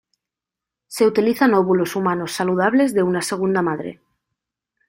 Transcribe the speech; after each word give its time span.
Se 0.87 1.05
utilizan 1.05 1.53
óvulos 1.53 1.95
humanos 1.95 2.31
saludables 2.31 2.95
de 2.95 3.03
una 3.03 3.21
segunda 3.21 3.61
madre. 3.61 4.01